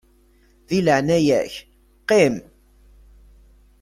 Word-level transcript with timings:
Di 0.67 0.79
leɛnaya-k 0.85 1.53
qqim! 2.07 2.35